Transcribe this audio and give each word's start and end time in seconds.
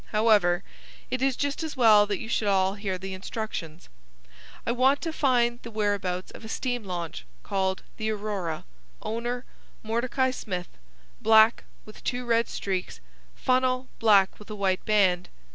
However, 0.11 0.63
it 1.11 1.21
is 1.21 1.35
just 1.35 1.61
as 1.61 1.77
well 1.77 2.07
that 2.07 2.17
you 2.17 2.27
should 2.27 2.47
all 2.47 2.73
hear 2.73 2.97
the 2.97 3.13
instructions. 3.13 3.87
I 4.65 4.71
want 4.71 4.99
to 5.01 5.13
find 5.13 5.59
the 5.61 5.69
whereabouts 5.69 6.31
of 6.31 6.43
a 6.43 6.47
steam 6.49 6.83
launch 6.83 7.23
called 7.43 7.83
the 7.97 8.09
Aurora, 8.09 8.65
owner 9.03 9.45
Mordecai 9.83 10.31
Smith, 10.31 10.69
black 11.21 11.65
with 11.85 12.03
two 12.03 12.25
red 12.25 12.47
streaks, 12.49 12.99
funnel 13.35 13.89
black 13.99 14.39
with 14.39 14.49
a 14.49 14.55
white 14.55 14.83
band. 14.85 15.29